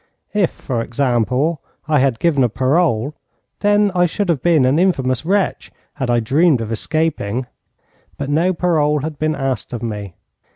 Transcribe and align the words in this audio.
If, 0.33 0.49
for 0.49 0.81
example, 0.81 1.61
I 1.87 1.99
had 1.99 2.17
given 2.17 2.43
a 2.43 2.49
parole, 2.49 3.13
then 3.59 3.91
I 3.93 4.07
should 4.07 4.29
have 4.29 4.41
been 4.41 4.65
an 4.65 4.79
infamous 4.79 5.27
wretch 5.27 5.71
had 5.93 6.09
I 6.09 6.19
dreamed 6.19 6.59
of 6.59 6.71
escaping. 6.71 7.45
But 8.17 8.31
no 8.31 8.51
parole 8.51 9.01
had 9.03 9.19
been 9.19 9.35
asked 9.35 9.73
of 9.73 9.83
me. 9.83 10.15